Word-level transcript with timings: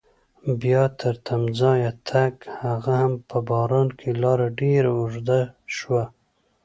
بیا 0.61 0.83
تر 0.99 1.13
تمځایه 1.27 1.91
تګ 2.09 2.33
هغه 2.61 2.93
هم 3.01 3.13
په 3.29 3.37
باران 3.49 3.87
کې 3.99 4.09
لاره 4.21 4.47
ډېره 4.59 4.89
اوږده 4.99 5.41
شوه. 5.75 6.03